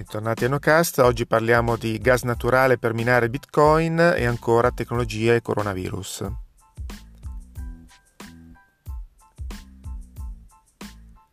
Bentornati 0.00 0.46
a 0.46 0.48
NoCast, 0.48 1.00
oggi 1.00 1.26
parliamo 1.26 1.76
di 1.76 1.98
gas 1.98 2.22
naturale 2.22 2.78
per 2.78 2.94
minare 2.94 3.28
Bitcoin 3.28 3.98
e 4.16 4.24
ancora 4.24 4.70
tecnologia 4.70 5.34
e 5.34 5.42
coronavirus. 5.42 6.26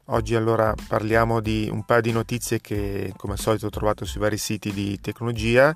Oggi 0.07 0.35
allora 0.35 0.75
parliamo 0.85 1.39
di 1.39 1.69
un 1.71 1.85
paio 1.85 2.01
di 2.01 2.11
notizie 2.11 2.59
che 2.59 3.13
come 3.15 3.33
al 3.33 3.39
solito 3.39 3.67
ho 3.67 3.69
trovato 3.69 4.03
sui 4.03 4.19
vari 4.19 4.37
siti 4.37 4.73
di 4.73 4.99
tecnologia. 4.99 5.73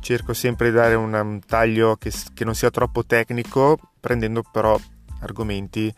Cerco 0.00 0.34
sempre 0.34 0.68
di 0.68 0.76
dare 0.76 0.96
un 0.96 1.40
taglio 1.46 1.96
che, 1.96 2.12
che 2.34 2.44
non 2.44 2.54
sia 2.54 2.68
troppo 2.68 3.02
tecnico, 3.06 3.78
prendendo 3.98 4.42
però 4.42 4.78
argomenti 5.20 5.90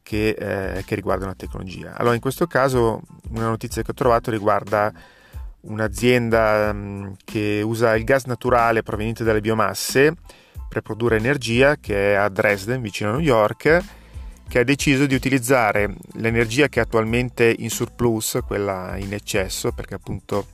che, 0.00 0.28
eh, 0.30 0.84
che 0.84 0.94
riguardano 0.94 1.32
la 1.32 1.36
tecnologia. 1.36 1.94
Allora 1.98 2.14
in 2.14 2.22
questo 2.22 2.46
caso 2.46 3.02
una 3.28 3.48
notizia 3.48 3.82
che 3.82 3.90
ho 3.90 3.94
trovato 3.94 4.30
riguarda 4.30 4.90
un'azienda 5.62 6.72
mm, 6.72 7.12
che 7.24 7.60
usa 7.64 7.94
il 7.94 8.04
gas 8.04 8.24
naturale 8.24 8.82
proveniente 8.82 9.24
dalle 9.24 9.40
biomasse 9.40 10.14
per 10.68 10.82
produrre 10.82 11.16
energia 11.16 11.76
che 11.76 12.12
è 12.12 12.14
a 12.14 12.28
Dresden, 12.28 12.80
vicino 12.80 13.10
a 13.10 13.12
New 13.14 13.22
York, 13.22 13.82
che 14.48 14.58
ha 14.58 14.64
deciso 14.64 15.06
di 15.06 15.14
utilizzare 15.14 15.94
l'energia 16.14 16.68
che 16.68 16.80
è 16.80 16.82
attualmente 16.82 17.54
in 17.58 17.70
surplus, 17.70 18.38
quella 18.46 18.96
in 18.96 19.12
eccesso, 19.12 19.72
perché 19.72 19.94
appunto 19.94 20.46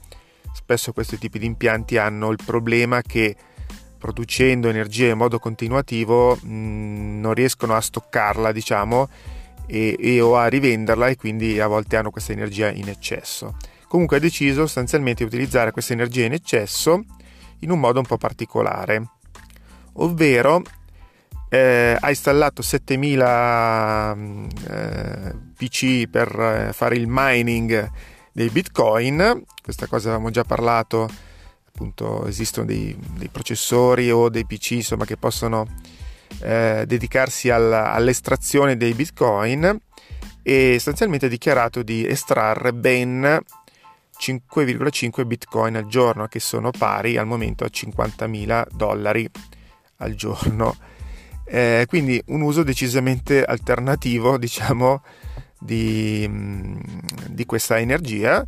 spesso 0.52 0.92
questi 0.92 1.18
tipi 1.18 1.38
di 1.38 1.46
impianti 1.46 1.96
hanno 1.98 2.30
il 2.30 2.38
problema 2.44 3.02
che 3.02 3.36
producendo 3.98 4.68
energia 4.68 5.08
in 5.08 5.16
modo 5.16 5.38
continuativo 5.38 6.38
mm, 6.44 7.20
non 7.20 7.34
riescono 7.34 7.74
a 7.74 7.80
stoccarla, 7.80 8.52
diciamo, 8.52 9.08
e, 9.66 9.96
e 9.98 10.20
o 10.20 10.36
a 10.36 10.46
rivenderla 10.46 11.08
e 11.08 11.16
quindi 11.16 11.60
a 11.60 11.66
volte 11.66 11.96
hanno 11.96 12.10
questa 12.10 12.32
energia 12.32 12.70
in 12.70 12.88
eccesso. 12.88 13.56
Comunque 13.88 14.16
ha 14.16 14.20
deciso 14.20 14.62
sostanzialmente 14.62 15.22
di 15.22 15.34
utilizzare 15.34 15.70
questa 15.70 15.92
energia 15.92 16.24
in 16.24 16.32
eccesso 16.32 17.04
in 17.60 17.70
un 17.70 17.78
modo 17.78 18.00
un 18.00 18.06
po' 18.06 18.18
particolare, 18.18 19.02
ovvero 19.94 20.62
eh, 21.48 21.96
ha 21.98 22.08
installato 22.08 22.62
7000 22.62 24.16
eh, 24.68 25.34
PC 25.56 26.08
per 26.08 26.38
eh, 26.38 26.72
fare 26.72 26.96
il 26.96 27.06
mining 27.08 27.90
dei 28.32 28.50
bitcoin, 28.50 29.44
questa 29.62 29.86
cosa 29.86 30.08
avevamo 30.08 30.30
già 30.30 30.44
parlato, 30.44 31.08
appunto 31.66 32.26
esistono 32.26 32.66
dei, 32.66 32.96
dei 33.16 33.28
processori 33.28 34.10
o 34.10 34.28
dei 34.28 34.44
PC 34.44 34.72
insomma, 34.72 35.04
che 35.04 35.16
possono 35.16 35.66
eh, 36.40 36.84
dedicarsi 36.86 37.48
alla, 37.50 37.92
all'estrazione 37.92 38.76
dei 38.76 38.92
bitcoin 38.92 39.80
e 40.42 40.72
sostanzialmente 40.74 41.26
ha 41.26 41.30
dichiarato 41.30 41.82
di 41.82 42.06
estrarre 42.06 42.72
ben 42.72 43.40
5,5 44.18 45.26
bitcoin 45.26 45.76
al 45.76 45.86
giorno, 45.86 46.26
che 46.26 46.40
sono 46.40 46.70
pari 46.70 47.16
al 47.16 47.26
momento 47.26 47.64
a 47.64 47.68
50.000 47.70 48.66
dollari 48.72 49.28
al 49.98 50.14
giorno. 50.14 50.76
Eh, 51.44 51.84
quindi 51.88 52.20
un 52.26 52.40
uso 52.40 52.62
decisamente 52.62 53.44
alternativo, 53.44 54.36
diciamo, 54.38 55.02
di, 55.58 56.28
di 57.28 57.44
questa 57.46 57.78
energia 57.78 58.44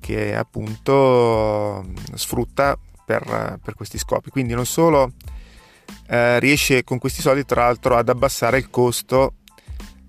che 0.00 0.34
appunto 0.34 1.82
sfrutta 2.12 2.78
per, 3.04 3.58
per 3.62 3.74
questi 3.74 3.98
scopi. 3.98 4.30
Quindi 4.30 4.54
non 4.54 4.66
solo 4.66 5.12
eh, 6.08 6.38
riesce 6.40 6.84
con 6.84 6.98
questi 6.98 7.22
soldi, 7.22 7.44
tra 7.44 7.64
l'altro, 7.64 7.96
ad 7.96 8.08
abbassare 8.08 8.58
il 8.58 8.68
costo 8.68 9.36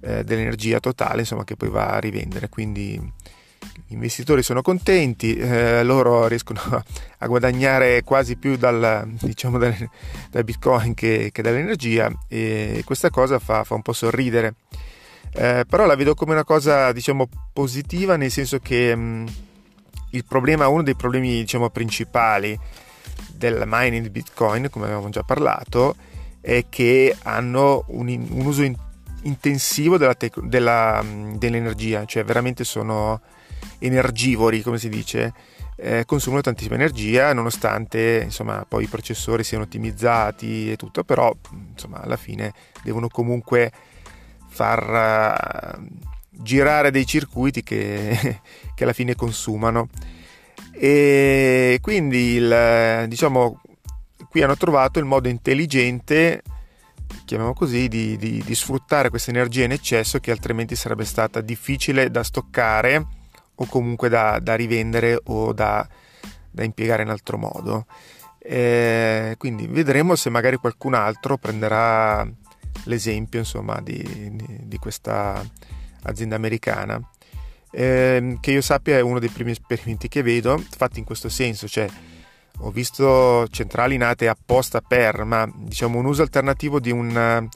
eh, 0.01 0.23
dell'energia 0.23 0.79
totale, 0.79 1.21
insomma, 1.21 1.43
che 1.43 1.55
poi 1.55 1.69
va 1.69 1.91
a 1.91 1.99
rivendere. 1.99 2.49
Quindi 2.49 2.99
gli 3.87 3.93
investitori 3.93 4.41
sono 4.41 4.61
contenti, 4.61 5.35
eh, 5.35 5.83
loro 5.83 6.27
riescono 6.27 6.59
a 7.17 7.27
guadagnare 7.27 8.03
quasi 8.03 8.35
più 8.37 8.55
dal, 8.57 9.07
diciamo, 9.21 9.57
dal, 9.57 9.75
dal 10.29 10.43
bitcoin 10.43 10.93
che, 10.93 11.29
che, 11.31 11.41
dall'energia 11.41 12.11
e 12.27 12.81
questa 12.85 13.09
cosa 13.09 13.39
fa, 13.39 13.63
fa 13.63 13.75
un 13.75 13.81
po' 13.81 13.93
sorridere. 13.93 14.55
Eh, 15.31 15.65
però 15.67 15.85
la 15.85 15.95
vedo 15.95 16.15
come 16.15 16.31
una 16.31 16.45
cosa 16.45 16.93
diciamo 16.93 17.27
positiva 17.51 18.15
nel 18.15 18.31
senso 18.31 18.59
che 18.59 18.95
mh, 18.95 19.25
il 20.11 20.23
problema, 20.25 20.67
uno 20.67 20.81
dei 20.81 20.95
problemi 20.95 21.29
diciamo 21.29 21.69
principali 21.69 22.57
del 23.33 23.63
mining 23.65 24.03
di 24.03 24.09
bitcoin 24.09 24.69
come 24.69 24.85
avevamo 24.85 25.09
già 25.09 25.23
parlato 25.23 25.95
è 26.39 26.65
che 26.69 27.15
hanno 27.23 27.83
un, 27.87 28.07
un 28.07 28.45
uso 28.45 28.63
in, 28.63 28.75
intensivo 29.23 29.97
della 29.97 30.13
tec- 30.13 30.41
della, 30.41 31.03
dell'energia 31.33 32.05
cioè 32.05 32.23
veramente 32.23 32.63
sono 32.63 33.19
energivori, 33.79 34.61
come 34.61 34.77
si 34.77 34.89
dice, 34.89 35.33
eh, 35.77 36.05
consumano 36.05 36.41
tantissima 36.41 36.75
energia 36.75 37.33
nonostante 37.33 38.21
insomma, 38.23 38.65
poi 38.67 38.85
i 38.85 38.87
processori 38.87 39.43
siano 39.43 39.65
ottimizzati 39.65 40.71
e 40.71 40.75
tutto, 40.77 41.03
però 41.03 41.35
insomma, 41.71 42.01
alla 42.01 42.17
fine 42.17 42.53
devono 42.81 43.09
comunque 43.09 43.71
far 44.47 45.77
uh, 45.77 45.85
girare 46.29 46.91
dei 46.91 47.05
circuiti 47.05 47.61
che, 47.61 48.39
che, 48.73 48.83
alla 48.83 48.93
fine 48.93 49.15
consumano. 49.15 49.89
E 50.71 51.79
quindi 51.81 52.35
il, 52.35 53.05
diciamo, 53.07 53.61
qui 54.29 54.41
hanno 54.41 54.57
trovato 54.57 54.99
il 54.99 55.05
modo 55.05 55.27
intelligente 55.27 56.41
chiamiamo 57.25 57.53
così, 57.53 57.87
di, 57.87 58.17
di, 58.17 58.41
di, 58.45 58.55
sfruttare 58.55 59.09
questa 59.09 59.31
energia 59.31 59.63
in 59.63 59.71
eccesso 59.71 60.19
che 60.19 60.31
altrimenti 60.31 60.75
sarebbe 60.75 61.05
stata 61.05 61.41
difficile 61.41 62.11
da 62.11 62.23
stoccare 62.23 63.07
o 63.55 63.65
comunque 63.67 64.09
da, 64.09 64.39
da 64.39 64.55
rivendere 64.55 65.19
o 65.25 65.53
da, 65.53 65.87
da, 66.51 66.63
impiegare 66.63 67.03
in 67.03 67.09
altro 67.09 67.37
modo. 67.37 67.85
E 68.39 69.35
quindi 69.37 69.67
vedremo 69.67 70.15
se 70.15 70.29
magari 70.29 70.57
qualcun 70.57 70.93
altro 70.93 71.37
prenderà 71.37 72.27
l'esempio 72.83 73.39
insomma, 73.39 73.79
di, 73.81 74.03
di, 74.35 74.59
di 74.63 74.77
questa 74.77 75.43
azienda 76.03 76.35
americana. 76.35 76.99
Eh, 77.71 78.37
che 78.39 78.51
io 78.51 78.61
sappia 78.61 78.97
è 78.97 79.01
uno 79.01 79.19
dei 79.19 79.29
primi 79.29 79.51
esperimenti 79.51 80.07
che 80.07 80.21
vedo 80.21 80.57
fatti 80.57 80.99
in 80.99 81.05
questo 81.05 81.27
senso, 81.27 81.67
cioè 81.67 81.87
ho 82.59 82.71
visto 82.71 83.47
centrali 83.49 83.97
nate 83.97 84.29
apposta 84.29 84.79
per, 84.79 85.25
ma 85.25 85.49
diciamo 85.53 85.99
un 85.99 86.05
uso 86.05 86.21
alternativo 86.21 86.79
di 86.79 86.91
un 86.91 87.49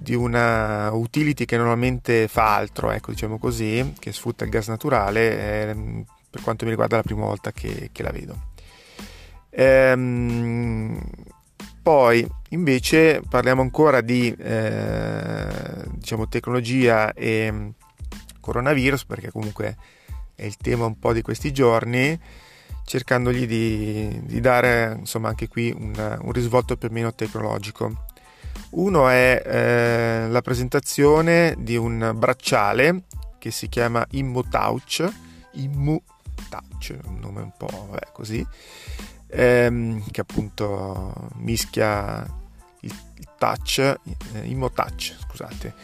di 0.00 0.14
una 0.14 0.90
utility 0.92 1.44
che 1.44 1.56
normalmente 1.56 2.26
fa 2.28 2.54
altro, 2.54 2.90
ecco, 2.90 3.10
diciamo 3.10 3.38
così, 3.38 3.94
che 3.98 4.12
sfrutta 4.12 4.44
il 4.44 4.50
gas 4.50 4.68
naturale, 4.68 5.70
eh, 5.70 6.04
per 6.30 6.42
quanto 6.42 6.64
mi 6.64 6.70
riguarda 6.70 6.94
è 6.94 6.98
la 6.98 7.04
prima 7.04 7.24
volta 7.24 7.52
che, 7.52 7.90
che 7.92 8.02
la 8.02 8.10
vedo. 8.10 8.48
Ehm, 9.50 11.00
poi 11.82 12.26
invece 12.50 13.22
parliamo 13.28 13.62
ancora 13.62 14.00
di 14.00 14.34
eh, 14.38 15.46
diciamo, 15.92 16.28
tecnologia 16.28 17.12
e 17.12 17.72
coronavirus, 18.40 19.04
perché 19.04 19.30
comunque 19.30 19.76
è 20.34 20.44
il 20.44 20.56
tema 20.56 20.86
un 20.86 20.98
po' 20.98 21.12
di 21.12 21.22
questi 21.22 21.52
giorni, 21.52 22.18
cercandogli 22.84 23.46
di, 23.46 24.20
di 24.24 24.40
dare 24.40 24.96
insomma 24.98 25.28
anche 25.28 25.46
qui 25.48 25.70
un, 25.70 26.18
un 26.22 26.32
risvolto 26.32 26.76
più 26.76 26.88
o 26.88 26.92
meno 26.92 27.14
tecnologico. 27.14 28.06
Uno 28.70 29.08
è 29.08 29.42
eh, 29.44 30.28
la 30.28 30.40
presentazione 30.42 31.56
di 31.58 31.76
un 31.76 32.12
bracciale 32.14 33.02
che 33.38 33.50
si 33.50 33.68
chiama 33.68 34.06
Immotouch, 34.10 35.08
Immotouch, 35.54 36.96
un 37.04 37.18
nome 37.18 37.40
un 37.40 37.52
po' 37.56 37.88
vabbè, 37.90 38.12
così, 38.12 38.46
ehm, 39.26 40.08
che 40.12 40.20
appunto 40.20 41.30
mischia 41.36 42.24
il, 42.82 42.94
il 43.16 43.28
touch, 43.38 43.78
eh, 43.78 44.44
Immotouch, 44.44 45.16
scusate, 45.18 45.74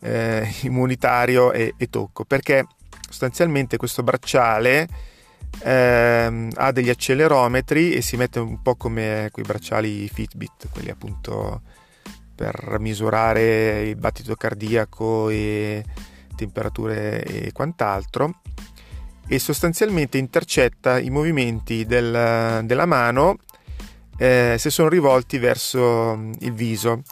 eh, 0.00 0.54
immunitario 0.62 1.52
e, 1.52 1.72
e, 1.78 1.88
tocco, 1.88 2.24
perché 2.26 2.66
sostanzialmente 3.08 3.78
questo 3.78 4.02
bracciale 4.02 4.86
ehm, 5.62 6.50
ha 6.54 6.70
degli 6.70 6.90
accelerometri 6.90 7.94
e 7.94 8.02
si 8.02 8.16
mette 8.16 8.40
un 8.40 8.60
po' 8.60 8.76
come 8.76 9.30
quei 9.32 9.46
bracciali 9.46 10.06
Fitbit, 10.06 10.68
quelli 10.70 10.90
appunto 10.90 11.62
per 12.40 12.78
misurare 12.78 13.82
il 13.82 13.96
battito 13.96 14.34
cardiaco 14.34 15.28
e 15.28 15.84
temperature 16.34 17.22
e 17.22 17.52
quant'altro 17.52 18.40
e 19.28 19.38
sostanzialmente 19.38 20.16
intercetta 20.16 20.98
i 20.98 21.10
movimenti 21.10 21.84
del, 21.84 22.62
della 22.64 22.86
mano 22.86 23.36
eh, 24.16 24.56
se 24.58 24.70
sono 24.70 24.88
rivolti 24.88 25.36
verso 25.36 26.16
mm, 26.16 26.32
il 26.38 26.54
viso. 26.54 27.02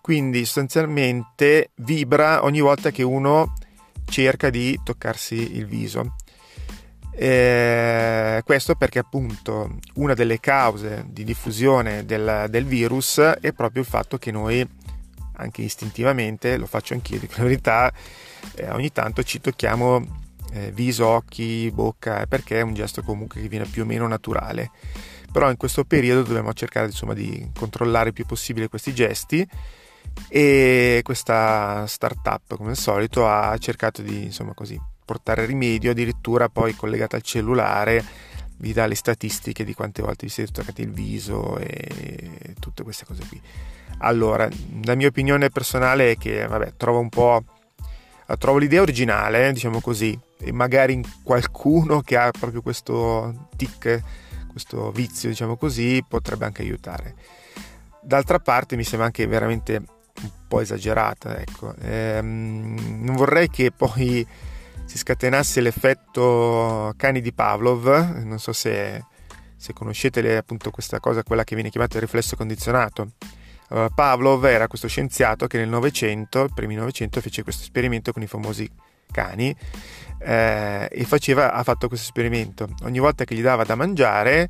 Quindi 0.00 0.44
sostanzialmente 0.44 1.70
vibra 1.78 2.44
ogni 2.44 2.60
volta 2.60 2.92
che 2.92 3.02
uno 3.02 3.54
cerca 4.04 4.50
di 4.50 4.78
toccarsi 4.84 5.56
il 5.56 5.66
viso 5.66 6.14
eh, 7.18 8.42
questo 8.44 8.74
perché 8.74 8.98
appunto 8.98 9.78
una 9.94 10.12
delle 10.12 10.38
cause 10.38 11.06
di 11.08 11.24
diffusione 11.24 12.04
del, 12.04 12.44
del, 12.50 12.66
virus 12.66 13.18
è 13.18 13.52
proprio 13.52 13.80
il 13.80 13.88
fatto 13.88 14.18
che 14.18 14.30
noi 14.30 14.66
anche 15.38 15.62
istintivamente, 15.62 16.58
lo 16.58 16.66
faccio 16.66 16.92
anch'io, 16.92 17.18
dico 17.18 17.34
la 17.38 17.44
verità, 17.44 17.92
eh, 18.54 18.70
ogni 18.70 18.92
tanto 18.92 19.22
ci 19.22 19.40
tocchiamo 19.40 20.24
eh, 20.52 20.70
viso, 20.72 21.06
occhi, 21.06 21.70
bocca, 21.72 22.26
perché 22.26 22.58
è 22.58 22.62
un 22.62 22.74
gesto 22.74 23.02
comunque 23.02 23.40
che 23.40 23.48
viene 23.48 23.64
più 23.64 23.82
o 23.82 23.86
meno 23.86 24.06
naturale. 24.06 24.70
Però 25.32 25.50
in 25.50 25.56
questo 25.56 25.84
periodo 25.84 26.22
dobbiamo 26.22 26.52
cercare 26.52 26.86
insomma, 26.86 27.14
di 27.14 27.50
controllare 27.58 28.08
il 28.08 28.14
più 28.14 28.26
possibile 28.26 28.68
questi 28.68 28.94
gesti 28.94 29.46
e 30.28 31.00
questa 31.02 31.86
startup 31.86 32.56
come 32.56 32.70
al 32.70 32.76
solito 32.76 33.28
ha 33.28 33.56
cercato 33.58 34.00
di 34.00 34.24
insomma 34.24 34.54
così 34.54 34.80
portare 35.06 35.46
rimedio 35.46 35.92
addirittura 35.92 36.50
poi 36.50 36.74
collegata 36.74 37.16
al 37.16 37.22
cellulare 37.22 38.04
vi 38.58 38.72
dà 38.72 38.86
le 38.86 38.94
statistiche 38.94 39.64
di 39.64 39.72
quante 39.72 40.02
volte 40.02 40.26
vi 40.26 40.32
siete 40.32 40.52
toccati 40.52 40.82
il 40.82 40.90
viso 40.90 41.56
e 41.58 42.54
tutte 42.58 42.82
queste 42.82 43.06
cose 43.06 43.22
qui 43.26 43.40
allora 43.98 44.48
la 44.84 44.94
mia 44.94 45.08
opinione 45.08 45.48
personale 45.48 46.10
è 46.12 46.16
che 46.16 46.46
vabbè 46.46 46.74
trovo 46.76 46.98
un 46.98 47.08
po' 47.08 47.44
trovo 48.38 48.58
l'idea 48.58 48.82
originale 48.82 49.52
diciamo 49.52 49.80
così 49.80 50.18
e 50.38 50.52
magari 50.52 50.92
in 50.92 51.02
qualcuno 51.22 52.02
che 52.02 52.16
ha 52.16 52.30
proprio 52.30 52.60
questo 52.60 53.48
tic 53.56 54.02
questo 54.50 54.90
vizio 54.90 55.28
diciamo 55.28 55.56
così 55.56 56.04
potrebbe 56.06 56.44
anche 56.44 56.62
aiutare 56.62 57.14
d'altra 58.02 58.38
parte 58.38 58.76
mi 58.76 58.84
sembra 58.84 59.06
anche 59.06 59.26
veramente 59.26 59.82
un 60.22 60.30
po' 60.48 60.60
esagerata. 60.60 61.38
Ecco. 61.38 61.74
Ehm, 61.80 63.02
non 63.02 63.16
vorrei 63.16 63.48
che 63.48 63.72
poi 63.72 64.26
si 64.86 64.98
scatenasse 64.98 65.60
l'effetto 65.60 66.94
cani 66.96 67.20
di 67.20 67.32
Pavlov, 67.32 68.22
non 68.22 68.38
so 68.38 68.52
se, 68.52 69.04
se 69.56 69.72
conoscete 69.72 70.36
appunto 70.36 70.70
questa 70.70 71.00
cosa, 71.00 71.22
quella 71.22 71.44
che 71.44 71.54
viene 71.54 71.70
chiamata 71.70 71.96
il 71.96 72.02
riflesso 72.02 72.36
condizionato. 72.36 73.10
Allora, 73.68 73.88
Pavlov 73.88 74.44
era 74.44 74.68
questo 74.68 74.86
scienziato 74.86 75.48
che 75.48 75.58
nel 75.58 75.68
Novecento, 75.68 76.48
primi 76.54 76.76
Novecento, 76.76 77.20
fece 77.20 77.42
questo 77.42 77.64
esperimento 77.64 78.12
con 78.12 78.22
i 78.22 78.28
famosi 78.28 78.70
cani 79.10 79.54
eh, 80.18 80.88
e 80.90 81.04
faceva, 81.04 81.52
ha 81.52 81.62
fatto 81.64 81.88
questo 81.88 82.06
esperimento. 82.06 82.68
Ogni 82.84 83.00
volta 83.00 83.24
che 83.24 83.34
gli 83.34 83.42
dava 83.42 83.64
da 83.64 83.74
mangiare 83.74 84.48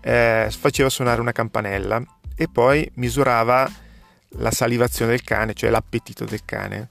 eh, 0.00 0.48
faceva 0.56 0.88
suonare 0.88 1.20
una 1.20 1.32
campanella 1.32 2.00
e 2.36 2.48
poi 2.48 2.88
misurava 2.94 3.68
la 4.38 4.50
salivazione 4.50 5.10
del 5.10 5.22
cane, 5.22 5.54
cioè 5.54 5.70
l'appetito 5.70 6.24
del 6.24 6.44
cane. 6.44 6.88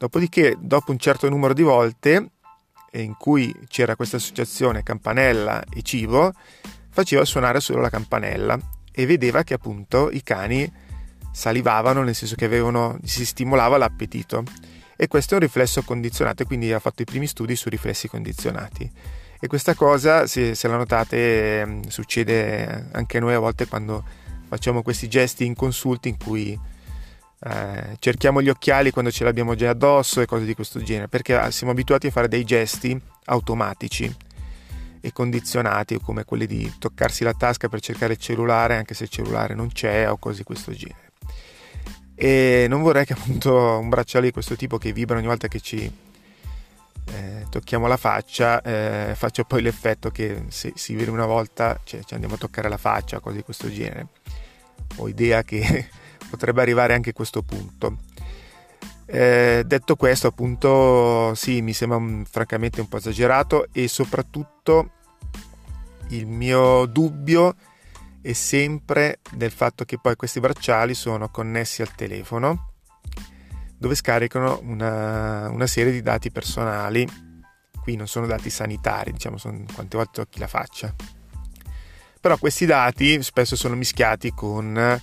Dopodiché, 0.00 0.56
dopo 0.58 0.92
un 0.92 0.98
certo 0.98 1.28
numero 1.28 1.52
di 1.52 1.60
volte 1.60 2.30
in 2.92 3.16
cui 3.18 3.54
c'era 3.68 3.96
questa 3.96 4.16
associazione 4.16 4.82
campanella 4.82 5.62
e 5.70 5.82
cibo, 5.82 6.32
faceva 6.88 7.22
suonare 7.26 7.60
solo 7.60 7.82
la 7.82 7.90
campanella 7.90 8.58
e 8.90 9.04
vedeva 9.04 9.42
che 9.42 9.52
appunto 9.52 10.08
i 10.10 10.22
cani 10.22 10.72
salivavano, 11.30 12.02
nel 12.02 12.14
senso 12.14 12.34
che 12.34 12.46
avevano, 12.46 12.98
si 13.04 13.26
stimolava 13.26 13.76
l'appetito. 13.76 14.42
E 14.96 15.06
questo 15.06 15.34
è 15.34 15.36
un 15.36 15.42
riflesso 15.42 15.82
condizionato, 15.82 16.46
quindi 16.46 16.72
ha 16.72 16.78
fatto 16.78 17.02
i 17.02 17.04
primi 17.04 17.26
studi 17.26 17.54
su 17.54 17.68
riflessi 17.68 18.08
condizionati. 18.08 18.90
E 19.38 19.46
questa 19.48 19.74
cosa, 19.74 20.26
se, 20.26 20.54
se 20.54 20.66
la 20.66 20.78
notate, 20.78 21.80
succede 21.88 22.88
anche 22.92 23.18
a 23.18 23.20
noi 23.20 23.34
a 23.34 23.38
volte 23.38 23.66
quando 23.66 24.02
facciamo 24.48 24.80
questi 24.80 25.08
gesti 25.08 25.44
in 25.44 25.54
consulti 25.54 26.08
in 26.08 26.16
cui 26.16 26.58
eh, 27.42 27.96
cerchiamo 27.98 28.42
gli 28.42 28.50
occhiali 28.50 28.90
quando 28.90 29.10
ce 29.10 29.24
li 29.24 29.30
abbiamo 29.30 29.54
già 29.54 29.70
addosso 29.70 30.20
e 30.20 30.26
cose 30.26 30.44
di 30.44 30.54
questo 30.54 30.82
genere, 30.82 31.08
perché 31.08 31.34
ah, 31.36 31.50
siamo 31.50 31.72
abituati 31.72 32.08
a 32.08 32.10
fare 32.10 32.28
dei 32.28 32.44
gesti 32.44 33.00
automatici 33.26 34.14
e 35.00 35.12
condizionati, 35.12 35.98
come 35.98 36.24
quelli 36.24 36.46
di 36.46 36.70
toccarsi 36.78 37.24
la 37.24 37.32
tasca 37.32 37.68
per 37.68 37.80
cercare 37.80 38.12
il 38.12 38.18
cellulare, 38.18 38.76
anche 38.76 38.92
se 38.92 39.04
il 39.04 39.10
cellulare 39.10 39.54
non 39.54 39.72
c'è 39.72 40.10
o 40.10 40.18
cose 40.18 40.38
di 40.38 40.44
questo 40.44 40.72
genere. 40.72 41.12
E 42.14 42.66
non 42.68 42.82
vorrei 42.82 43.06
che 43.06 43.14
appunto 43.14 43.78
un 43.78 43.88
bracciale 43.88 44.26
di 44.26 44.32
questo 44.32 44.54
tipo 44.54 44.76
che 44.76 44.92
vibra 44.92 45.16
ogni 45.16 45.26
volta 45.26 45.48
che 45.48 45.60
ci 45.60 45.90
eh, 47.12 47.46
tocchiamo 47.48 47.86
la 47.86 47.96
faccia 47.96 48.60
eh, 48.60 49.14
faccia 49.16 49.42
poi 49.44 49.62
l'effetto 49.62 50.10
che 50.10 50.44
se 50.48 50.72
si 50.76 50.94
vede 50.94 51.10
una 51.10 51.24
volta 51.24 51.80
cioè, 51.82 52.04
ci 52.04 52.12
andiamo 52.12 52.34
a 52.34 52.38
toccare 52.38 52.68
la 52.68 52.76
faccia, 52.76 53.20
cose 53.20 53.36
di 53.36 53.42
questo 53.42 53.72
genere. 53.72 54.08
Ho 54.96 55.08
idea 55.08 55.42
che 55.42 55.88
potrebbe 56.30 56.62
arrivare 56.62 56.94
anche 56.94 57.12
questo 57.12 57.42
punto. 57.42 57.98
Eh, 59.06 59.64
detto 59.66 59.96
questo, 59.96 60.28
appunto, 60.28 61.34
sì, 61.34 61.60
mi 61.62 61.72
sembra 61.72 61.98
un, 61.98 62.24
francamente 62.24 62.80
un 62.80 62.88
po' 62.88 62.98
esagerato 62.98 63.66
e 63.72 63.88
soprattutto 63.88 64.92
il 66.10 66.26
mio 66.26 66.86
dubbio 66.86 67.56
è 68.22 68.32
sempre 68.32 69.18
del 69.32 69.50
fatto 69.50 69.84
che 69.84 69.98
poi 69.98 70.14
questi 70.14 70.40
bracciali 70.40 70.94
sono 70.94 71.28
connessi 71.28 71.82
al 71.82 71.94
telefono 71.94 72.70
dove 73.80 73.94
scaricano 73.94 74.60
una, 74.62 75.48
una 75.48 75.66
serie 75.66 75.90
di 75.90 76.02
dati 76.02 76.30
personali. 76.30 77.08
Qui 77.80 77.96
non 77.96 78.06
sono 78.06 78.26
dati 78.26 78.50
sanitari, 78.50 79.10
diciamo, 79.10 79.38
sono 79.38 79.64
quante 79.72 79.96
volte 79.96 80.20
tocchi 80.20 80.38
la 80.38 80.46
faccia. 80.46 80.94
Però 82.20 82.36
questi 82.36 82.66
dati 82.66 83.22
spesso 83.22 83.56
sono 83.56 83.74
mischiati 83.74 84.32
con 84.34 85.00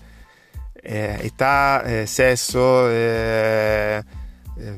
eh, 0.88 1.18
età, 1.22 1.84
eh, 1.84 2.06
sesso, 2.06 2.88
eh, 2.88 4.01
eh, 4.57 4.78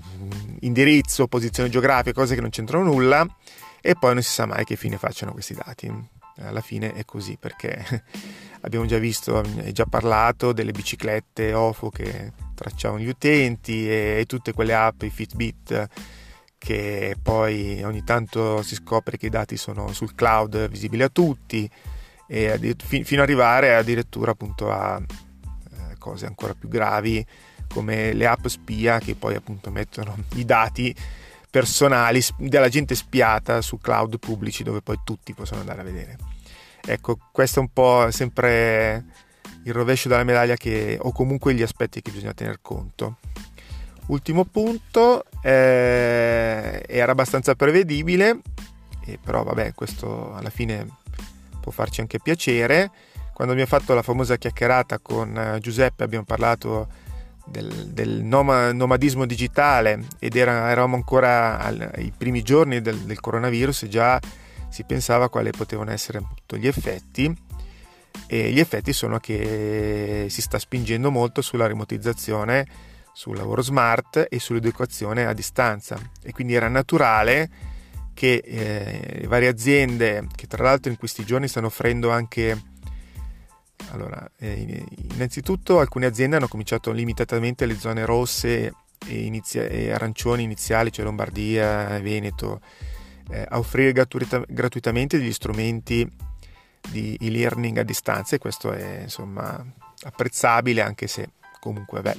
indirizzo, 0.62 1.28
posizione 1.28 1.70
geografica, 1.70 2.20
cose 2.20 2.34
che 2.34 2.42
non 2.42 2.50
c'entrano 2.50 2.86
nulla 2.86 3.28
e 3.80 3.94
poi 3.94 4.16
non 4.16 4.24
si 4.24 4.32
sa 4.32 4.48
mai 4.48 4.66
che 4.66 4.76
fine 4.76 4.98
facciano 4.98 5.32
questi 5.34 5.54
dati. 5.54 6.18
Alla 6.42 6.62
fine 6.62 6.94
è 6.94 7.06
così 7.06 7.38
perché 7.40 8.04
abbiamo 8.62 8.86
già 8.86 8.98
visto 8.98 9.44
e 9.58 9.72
già 9.72 9.86
parlato 9.86 10.52
delle 10.52 10.72
biciclette 10.72 11.54
OFO 11.54 11.90
che 11.90 12.32
tracciavano 12.56 13.02
gli 13.02 13.08
utenti 13.08 13.88
e, 13.88 14.18
e 14.20 14.26
tutte 14.26 14.54
quelle 14.54 14.74
app, 14.74 15.04
i 15.04 15.10
Fitbit 15.10 15.88
che 16.58 17.16
poi 17.22 17.84
ogni 17.84 18.04
tanto 18.04 18.62
si 18.64 18.76
scopre 18.76 19.18
che 19.18 19.28
i 19.28 19.30
dati 19.30 19.58
sono 19.58 19.94
sul 19.94 20.14
cloud 20.16 20.68
visibili 20.70 21.04
a 21.04 21.10
tutti 21.10 21.70
e 22.28 22.76
fino 22.78 23.22
ad 23.22 23.28
arrivare 23.28 23.76
addirittura 23.76 24.32
appunto 24.32 24.70
a 24.72 25.02
cose 26.00 26.26
ancora 26.26 26.56
più 26.56 26.68
gravi 26.68 27.24
come 27.68 28.14
le 28.14 28.26
app 28.26 28.48
spia 28.48 28.98
che 28.98 29.14
poi 29.14 29.36
appunto 29.36 29.70
mettono 29.70 30.18
i 30.36 30.46
dati 30.46 30.96
personali 31.52 32.22
della 32.38 32.70
gente 32.70 32.96
spiata 32.96 33.62
su 33.62 33.78
cloud 33.78 34.18
pubblici 34.18 34.64
dove 34.64 34.82
poi 34.82 35.00
tutti 35.04 35.34
possono 35.34 35.60
andare 35.60 35.82
a 35.82 35.84
vedere. 35.84 36.18
Ecco, 36.84 37.18
questo 37.32 37.60
è 37.60 37.62
un 37.62 37.70
po' 37.72 38.10
sempre 38.12 39.06
il 39.64 39.74
rovescio 39.74 40.08
della 40.08 40.24
medaglia 40.24 40.56
che, 40.56 40.98
o 41.00 41.12
comunque 41.12 41.54
gli 41.54 41.62
aspetti 41.62 42.02
che 42.02 42.12
bisogna 42.12 42.34
tener 42.34 42.60
conto. 42.62 43.18
Ultimo 44.08 44.46
punto, 44.46 45.26
eh, 45.44 46.84
era 46.88 47.12
abbastanza 47.12 47.54
prevedibile, 47.56 48.40
però 49.24 49.44
vabbè, 49.44 49.74
questo 49.74 50.34
alla 50.34 50.50
fine 50.50 50.88
può 51.62 51.72
farci 51.72 52.02
anche 52.02 52.20
piacere 52.20 52.90
quando 53.40 53.56
abbiamo 53.56 53.80
fatto 53.80 53.94
la 53.94 54.02
famosa 54.02 54.36
chiacchierata 54.36 55.00
con 55.00 55.34
eh, 55.38 55.60
Giuseppe 55.62 56.04
abbiamo 56.04 56.26
parlato 56.26 56.90
del, 57.46 57.88
del 57.88 58.22
nomadismo 58.22 59.26
digitale 59.26 60.08
ed 60.20 60.36
era, 60.36 60.70
eravamo 60.70 60.98
ancora 60.98 61.58
ai 61.58 62.12
primi 62.18 62.42
giorni 62.42 62.82
del, 62.82 62.98
del, 62.98 63.22
coronavirus 63.22 63.84
e 63.84 63.88
già 63.88 64.20
si 64.68 64.84
pensava 64.84 65.30
quali 65.30 65.52
potevano 65.52 65.90
essere 65.92 66.22
gli 66.54 66.68
effetti. 66.68 67.34
E 68.28 68.52
gli 68.52 68.60
effetti 68.60 68.92
sono 68.92 69.20
che 69.20 70.26
si 70.28 70.42
sta 70.42 70.60
spingendo 70.60 71.10
molto 71.10 71.42
sulla 71.42 71.66
remotizzazione, 71.66 72.68
sul 73.14 73.38
lavoro 73.38 73.62
smart 73.62 74.28
e 74.30 74.38
sull'educazione 74.38 75.26
a 75.26 75.32
distanza. 75.32 75.98
E 76.22 76.34
quindi 76.34 76.56
era 76.56 76.68
naturale 76.68 77.50
che 78.14 78.42
eh, 78.44 79.26
varie 79.30 79.48
aziende 79.48 80.28
che 80.36 80.46
tra 80.46 80.62
l'altro 80.62 80.92
in 80.92 80.98
questi 80.98 81.24
giorni 81.24 81.48
stanno 81.48 81.68
offrendo 81.68 82.10
anche 82.10 82.69
allora, 83.92 84.30
eh, 84.38 84.86
innanzitutto 85.14 85.80
alcune 85.80 86.06
aziende 86.06 86.36
hanno 86.36 86.48
cominciato 86.48 86.92
limitatamente 86.92 87.66
le 87.66 87.78
zone 87.78 88.06
rosse 88.06 88.74
e, 89.08 89.26
inizia- 89.26 89.66
e 89.66 89.92
arancioni 89.92 90.44
iniziali, 90.44 90.92
cioè 90.92 91.06
Lombardia, 91.06 92.00
Veneto, 92.00 92.62
eh, 93.30 93.46
a 93.48 93.58
offrire 93.58 93.92
gratuita- 93.92 94.44
gratuitamente 94.48 95.18
degli 95.18 95.34
strumenti 95.34 96.10
di 96.90 97.18
e-learning 97.20 97.78
a 97.78 97.84
distanza 97.84 98.36
e 98.36 98.40
questo 98.40 98.72
è 98.72 99.02
insomma 99.04 99.64
apprezzabile 100.04 100.82
anche 100.82 101.08
se 101.08 101.30
comunque 101.60 102.02
beh, 102.02 102.18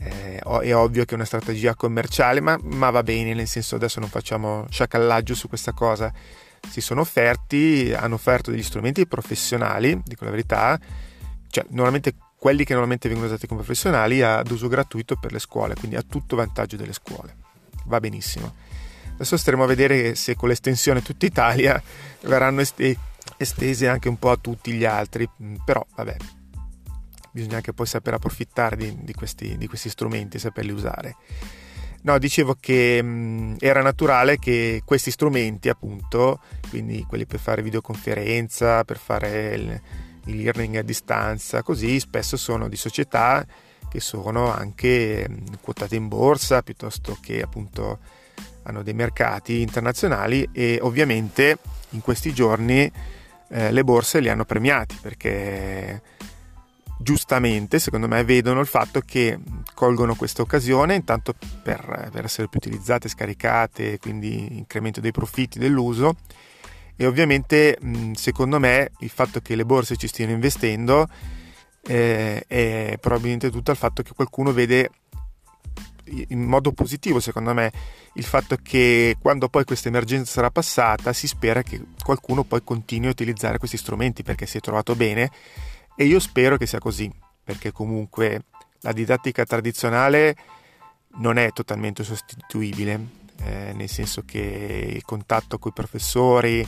eh, 0.00 0.38
è 0.38 0.74
ovvio 0.74 1.04
che 1.04 1.12
è 1.12 1.14
una 1.14 1.24
strategia 1.24 1.74
commerciale 1.74 2.40
ma, 2.40 2.58
ma 2.62 2.90
va 2.90 3.02
bene 3.02 3.32
nel 3.32 3.46
senso 3.46 3.76
adesso 3.76 4.00
non 4.00 4.08
facciamo 4.08 4.66
sciacallaggio 4.68 5.34
su 5.34 5.48
questa 5.48 5.72
cosa 5.72 6.12
si 6.68 6.80
sono 6.80 7.02
offerti, 7.02 7.92
hanno 7.96 8.14
offerto 8.14 8.50
degli 8.50 8.62
strumenti 8.62 9.06
professionali, 9.06 10.00
dico 10.04 10.24
la 10.24 10.30
verità, 10.30 10.78
cioè 11.48 11.64
normalmente 11.70 12.14
quelli 12.36 12.64
che 12.64 12.72
normalmente 12.72 13.08
vengono 13.08 13.28
usati 13.28 13.46
come 13.46 13.60
professionali 13.62 14.20
ad 14.20 14.50
uso 14.50 14.68
gratuito 14.68 15.16
per 15.16 15.32
le 15.32 15.38
scuole, 15.38 15.74
quindi 15.74 15.96
a 15.96 16.02
tutto 16.02 16.36
vantaggio 16.36 16.76
delle 16.76 16.92
scuole. 16.92 17.36
Va 17.86 18.00
benissimo. 18.00 18.54
Adesso 19.14 19.36
staremo 19.36 19.64
a 19.64 19.66
vedere 19.66 20.14
se 20.14 20.34
con 20.34 20.48
l'estensione 20.48 21.00
tutta 21.00 21.24
Italia 21.24 21.80
verranno 22.22 22.62
estese 23.36 23.88
anche 23.88 24.08
un 24.08 24.18
po' 24.18 24.30
a 24.30 24.36
tutti 24.36 24.72
gli 24.72 24.84
altri, 24.84 25.28
mm, 25.42 25.54
però 25.64 25.84
vabbè, 25.94 26.16
bisogna 27.30 27.56
anche 27.56 27.72
poi 27.72 27.86
saper 27.86 28.14
approfittare 28.14 28.76
di, 28.76 28.94
di, 29.00 29.14
questi, 29.14 29.56
di 29.56 29.66
questi 29.66 29.88
strumenti, 29.88 30.38
saperli 30.38 30.72
usare. 30.72 31.16
No, 32.04 32.18
dicevo 32.18 32.54
che 32.60 33.02
mh, 33.02 33.56
era 33.60 33.80
naturale 33.80 34.38
che 34.38 34.82
questi 34.84 35.10
strumenti, 35.10 35.70
appunto, 35.70 36.40
quindi 36.68 37.02
quelli 37.08 37.24
per 37.24 37.40
fare 37.40 37.62
videoconferenza, 37.62 38.84
per 38.84 38.98
fare 38.98 39.54
il, 39.54 39.80
learning 40.36 40.76
a 40.76 40.82
distanza, 40.82 41.62
così 41.62 41.98
spesso 42.00 42.36
sono 42.36 42.68
di 42.68 42.76
società 42.76 43.44
che 43.88 44.00
sono 44.00 44.52
anche 44.52 45.26
mh, 45.26 45.60
quotate 45.62 45.96
in 45.96 46.08
borsa 46.08 46.62
piuttosto 46.62 47.16
che 47.22 47.40
appunto 47.40 47.98
hanno 48.64 48.82
dei 48.82 48.94
mercati 48.94 49.62
internazionali 49.62 50.46
e 50.52 50.78
ovviamente 50.82 51.56
in 51.90 52.02
questi 52.02 52.34
giorni 52.34 52.90
eh, 53.48 53.72
le 53.72 53.84
borse 53.84 54.20
li 54.20 54.28
hanno 54.28 54.44
premiati 54.44 54.98
perché 55.00 56.02
giustamente, 56.98 57.78
secondo 57.78 58.08
me, 58.08 58.24
vedono 58.24 58.60
il 58.60 58.66
fatto 58.66 59.00
che 59.00 59.38
colgono 59.74 60.14
questa 60.14 60.42
occasione 60.42 60.94
intanto 60.94 61.34
per, 61.62 62.10
per 62.12 62.24
essere 62.24 62.48
più 62.48 62.58
utilizzate, 62.62 63.08
scaricate, 63.08 63.98
quindi 63.98 64.56
incremento 64.56 65.00
dei 65.00 65.12
profitti 65.12 65.58
dell'uso. 65.58 66.16
E 66.96 67.06
ovviamente 67.06 67.76
secondo 68.14 68.60
me 68.60 68.92
il 69.00 69.10
fatto 69.10 69.40
che 69.40 69.56
le 69.56 69.64
borse 69.64 69.96
ci 69.96 70.06
stiano 70.06 70.30
investendo 70.30 71.08
eh, 71.82 72.44
è 72.46 72.96
probabilmente 73.00 73.50
tutto 73.50 73.72
il 73.72 73.76
fatto 73.76 74.02
che 74.02 74.12
qualcuno 74.14 74.52
vede 74.52 74.90
in 76.28 76.42
modo 76.42 76.72
positivo 76.72 77.18
secondo 77.18 77.52
me. 77.52 77.72
Il 78.14 78.24
fatto 78.24 78.56
che 78.62 79.16
quando 79.20 79.48
poi 79.48 79.64
questa 79.64 79.88
emergenza 79.88 80.32
sarà 80.32 80.50
passata 80.50 81.12
si 81.12 81.26
spera 81.26 81.62
che 81.62 81.82
qualcuno 82.02 82.44
poi 82.44 82.62
continui 82.62 83.08
a 83.08 83.10
utilizzare 83.10 83.58
questi 83.58 83.76
strumenti 83.76 84.22
perché 84.22 84.46
si 84.46 84.58
è 84.58 84.60
trovato 84.60 84.94
bene 84.94 85.30
e 85.96 86.04
io 86.04 86.18
spero 86.18 86.56
che 86.56 86.66
sia 86.66 86.78
così, 86.78 87.10
perché 87.42 87.72
comunque 87.72 88.44
la 88.80 88.92
didattica 88.92 89.44
tradizionale 89.44 90.36
non 91.16 91.38
è 91.38 91.50
totalmente 91.52 92.02
sostituibile, 92.02 93.22
eh, 93.44 93.72
nel 93.74 93.88
senso 93.88 94.22
che 94.24 94.92
il 94.94 95.04
contatto 95.04 95.58
con 95.58 95.70
i 95.70 95.74
professori, 95.74 96.66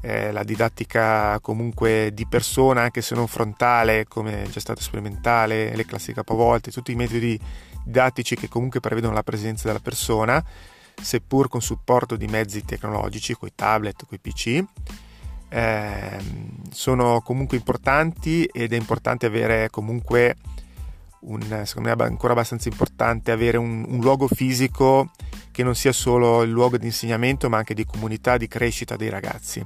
eh, 0.00 0.32
la 0.32 0.44
didattica 0.44 1.38
comunque 1.40 2.10
di 2.12 2.26
persona, 2.26 2.82
anche 2.82 3.00
se 3.00 3.14
non 3.14 3.26
frontale, 3.26 4.04
come 4.06 4.46
già 4.50 4.60
stato 4.60 4.80
sperimentale, 4.80 5.74
le 5.74 5.86
classiche 5.86 6.14
capovolte, 6.14 6.70
tutti 6.70 6.92
i 6.92 6.96
metodi 6.96 7.40
didattici 7.84 8.36
che 8.36 8.48
comunque 8.48 8.80
prevedono 8.80 9.14
la 9.14 9.22
presenza 9.22 9.66
della 9.66 9.80
persona, 9.80 10.44
seppur 11.00 11.48
con 11.48 11.60
supporto 11.60 12.16
di 12.16 12.26
mezzi 12.26 12.64
tecnologici, 12.64 13.34
coi 13.34 13.52
tablet, 13.54 14.06
coi 14.06 14.18
PC, 14.18 14.62
eh, 15.48 16.18
sono 16.70 17.20
comunque 17.20 17.56
importanti 17.56 18.44
ed 18.44 18.72
è 18.72 18.76
importante 18.76 19.26
avere 19.26 19.70
comunque 19.70 20.36
un, 21.20 21.40
secondo 21.64 21.88
me 21.88 21.94
è 21.94 22.06
ancora 22.06 22.32
abbastanza 22.32 22.68
importante 22.68 23.30
avere 23.30 23.56
un, 23.56 23.84
un, 23.88 24.00
luogo 24.00 24.28
fisico 24.28 25.10
che 25.52 25.62
non 25.62 25.74
sia 25.74 25.92
solo 25.92 26.42
il 26.42 26.50
luogo 26.50 26.76
di 26.76 26.86
insegnamento 26.86 27.48
ma 27.48 27.58
anche 27.58 27.74
di 27.74 27.84
comunità, 27.84 28.36
di 28.36 28.48
crescita 28.48 28.96
dei 28.96 29.08
ragazzi. 29.08 29.64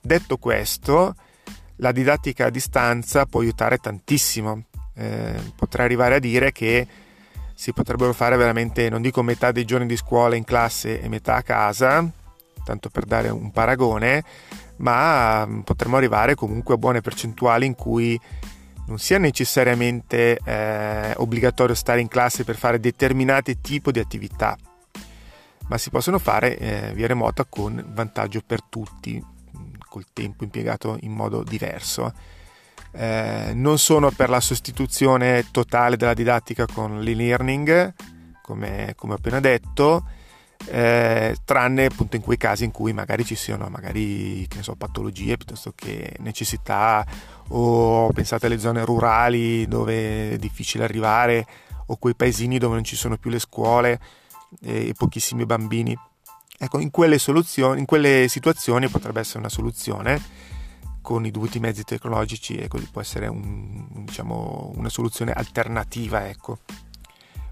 Detto 0.00 0.36
questo, 0.36 1.14
la 1.76 1.92
didattica 1.92 2.46
a 2.46 2.50
distanza 2.50 3.26
può 3.26 3.40
aiutare 3.40 3.78
tantissimo, 3.78 4.64
eh, 4.94 5.34
potrei 5.56 5.84
arrivare 5.84 6.16
a 6.16 6.20
dire 6.20 6.52
che 6.52 6.86
si 7.54 7.72
potrebbero 7.72 8.12
fare 8.12 8.36
veramente, 8.36 8.88
non 8.88 9.02
dico 9.02 9.22
metà 9.22 9.50
dei 9.50 9.64
giorni 9.64 9.86
di 9.86 9.96
scuola 9.96 10.36
in 10.36 10.44
classe 10.44 11.00
e 11.00 11.08
metà 11.08 11.36
a 11.36 11.42
casa, 11.42 12.06
tanto 12.64 12.90
per 12.90 13.04
dare 13.04 13.30
un 13.30 13.50
paragone, 13.50 14.22
ma 14.78 15.46
mm, 15.46 15.60
potremmo 15.60 15.96
arrivare 15.96 16.34
comunque 16.34 16.74
a 16.74 16.78
buone 16.78 17.00
percentuali 17.00 17.66
in 17.66 17.74
cui 17.74 18.18
non 18.86 18.98
sia 18.98 19.18
necessariamente 19.18 20.38
eh, 20.44 21.12
obbligatorio 21.16 21.74
stare 21.74 22.00
in 22.00 22.08
classe 22.08 22.44
per 22.44 22.56
fare 22.56 22.78
determinati 22.78 23.60
tipi 23.60 23.90
di 23.90 23.98
attività, 23.98 24.56
ma 25.68 25.78
si 25.78 25.90
possono 25.90 26.18
fare 26.18 26.56
eh, 26.56 26.92
via 26.94 27.06
remota 27.06 27.44
con 27.44 27.84
vantaggio 27.92 28.40
per 28.46 28.62
tutti, 28.62 29.22
mm, 29.22 29.72
col 29.88 30.06
tempo 30.12 30.44
impiegato 30.44 30.96
in 31.00 31.12
modo 31.12 31.42
diverso. 31.42 32.12
Eh, 32.92 33.52
non 33.54 33.78
sono 33.78 34.10
per 34.10 34.30
la 34.30 34.40
sostituzione 34.40 35.46
totale 35.50 35.96
della 35.96 36.14
didattica 36.14 36.66
con 36.66 37.00
l'e-learning, 37.00 37.94
come, 38.40 38.92
come 38.96 39.12
ho 39.12 39.16
appena 39.16 39.40
detto, 39.40 40.04
eh, 40.66 41.36
tranne 41.44 41.84
appunto 41.84 42.16
in 42.16 42.22
quei 42.22 42.36
casi 42.36 42.64
in 42.64 42.70
cui 42.70 42.92
magari 42.92 43.24
ci 43.24 43.34
siano 43.34 43.68
magari 43.68 44.48
so, 44.60 44.74
patologie 44.74 45.36
piuttosto 45.36 45.72
che 45.74 46.16
necessità 46.18 47.06
o 47.48 48.08
pensate 48.12 48.46
alle 48.46 48.58
zone 48.58 48.84
rurali 48.84 49.66
dove 49.68 50.32
è 50.32 50.36
difficile 50.38 50.84
arrivare 50.84 51.46
o 51.86 51.96
quei 51.96 52.14
paesini 52.14 52.58
dove 52.58 52.74
non 52.74 52.84
ci 52.84 52.96
sono 52.96 53.16
più 53.16 53.30
le 53.30 53.38
scuole 53.38 54.00
e 54.62 54.94
pochissimi 54.96 55.44
bambini. 55.46 55.96
Ecco 56.58 56.78
in 56.78 56.90
quelle 56.90 57.18
in 57.76 57.84
quelle 57.84 58.28
situazioni 58.28 58.88
potrebbe 58.88 59.20
essere 59.20 59.40
una 59.40 59.48
soluzione 59.48 60.20
con 61.02 61.24
i 61.24 61.30
dovuti 61.30 61.60
mezzi 61.60 61.84
tecnologici 61.84 62.56
e 62.56 62.66
così 62.66 62.88
può 62.90 63.00
essere 63.00 63.28
un, 63.28 63.86
diciamo, 64.04 64.72
una 64.74 64.88
soluzione 64.88 65.32
alternativa 65.32 66.28
ecco. 66.28 66.58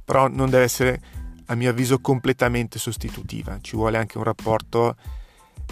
Però 0.05 0.27
non 0.29 0.51
deve 0.51 0.65
essere 0.65 1.01
a 1.47 1.55
mio 1.55 1.71
avviso 1.71 2.01
completamente 2.01 2.79
sostitutiva. 2.79 3.59
Ci 3.61 3.77
vuole 3.77 3.99
anche 3.99 4.19
un 4.19 4.25
rapporto 4.25 4.97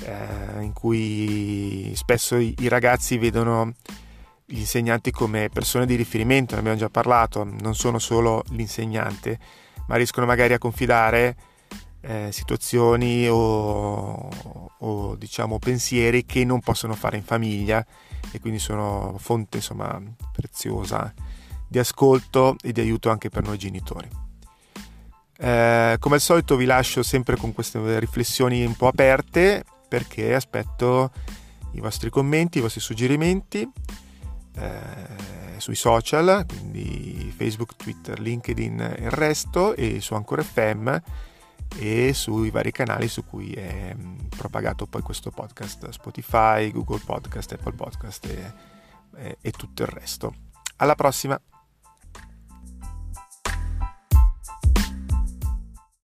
eh, 0.04 0.62
in 0.62 0.72
cui 0.72 1.92
spesso 1.94 2.36
i, 2.36 2.54
i, 2.58 2.68
ragazzi 2.68 3.18
vedono 3.18 3.72
gli 4.44 4.58
insegnanti 4.58 5.10
come 5.10 5.48
persone 5.52 5.86
di 5.86 5.94
riferimento, 5.94 6.54
ne 6.54 6.60
abbiamo 6.60 6.78
già 6.78 6.88
parlato, 6.88 7.44
non 7.44 7.74
sono 7.74 7.98
solo 7.98 8.42
l'insegnante, 8.50 9.38
ma 9.86 9.96
riescono 9.96 10.26
magari 10.26 10.52
a 10.52 10.58
confidare 10.58 11.36
eh, 12.00 12.28
situazioni 12.32 13.28
o, 13.28 14.28
o, 14.78 15.14
diciamo 15.16 15.58
pensieri 15.58 16.24
che 16.26 16.44
non 16.44 16.60
possono 16.60 16.94
fare 16.94 17.16
in 17.16 17.22
famiglia 17.22 17.84
e 18.30 18.40
quindi 18.40 18.58
sono 18.58 19.16
fonte 19.18 19.58
insomma 19.58 20.00
preziosa 20.32 21.12
di 21.68 21.78
ascolto 21.78 22.56
e 22.60 22.72
di 22.72 22.80
aiuto 22.80 23.08
anche 23.08 23.30
per 23.30 23.44
noi 23.44 23.56
genitori. 23.56 24.21
Eh, 25.38 25.96
come 25.98 26.14
al 26.14 26.20
solito 26.20 26.56
vi 26.56 26.64
lascio 26.64 27.02
sempre 27.02 27.36
con 27.36 27.52
queste 27.52 27.98
riflessioni 27.98 28.64
un 28.64 28.76
po' 28.76 28.88
aperte 28.88 29.64
perché 29.88 30.34
aspetto 30.34 31.10
i 31.72 31.80
vostri 31.80 32.10
commenti, 32.10 32.58
i 32.58 32.60
vostri 32.60 32.80
suggerimenti 32.80 33.68
eh, 34.56 35.58
sui 35.58 35.74
social, 35.74 36.44
quindi 36.46 37.32
Facebook, 37.36 37.76
Twitter, 37.76 38.18
LinkedIn 38.20 38.80
e 38.80 39.02
il 39.04 39.10
resto 39.10 39.74
e 39.74 40.00
su 40.00 40.14
Ancora 40.14 40.42
FM 40.42 40.96
e 41.78 42.12
sui 42.12 42.50
vari 42.50 42.70
canali 42.70 43.08
su 43.08 43.24
cui 43.24 43.52
è 43.52 43.94
mm, 43.94 44.26
propagato 44.36 44.86
poi 44.86 45.02
questo 45.02 45.30
podcast, 45.30 45.88
Spotify, 45.90 46.70
Google 46.70 47.00
Podcast, 47.04 47.52
Apple 47.52 47.72
Podcast 47.74 48.26
e, 48.26 48.52
e, 49.16 49.38
e 49.40 49.50
tutto 49.52 49.82
il 49.82 49.88
resto. 49.88 50.34
Alla 50.76 50.94
prossima! 50.94 51.40